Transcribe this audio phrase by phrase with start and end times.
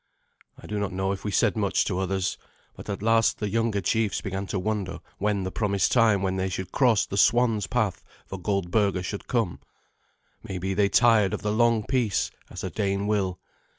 [0.57, 2.35] I do not know if we said much to others,
[2.75, 6.49] but at last the younger chiefs began to wonder when the promised time when they
[6.49, 9.59] should cross the "swan's path" for Goldberga should come.
[10.41, 13.39] Maybe they tired of the long peace, as a Dane will.